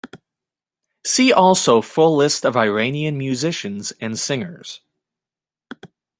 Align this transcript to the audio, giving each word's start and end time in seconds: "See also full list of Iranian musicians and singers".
"See 1.05 1.31
also 1.31 1.79
full 1.83 2.15
list 2.15 2.43
of 2.43 2.57
Iranian 2.57 3.19
musicians 3.19 3.93
and 4.01 4.17
singers". 4.17 4.81